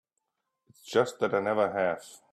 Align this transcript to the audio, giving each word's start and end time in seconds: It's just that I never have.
It's 0.67 0.81
just 0.83 1.19
that 1.19 1.35
I 1.35 1.39
never 1.41 1.71
have. 1.73 2.01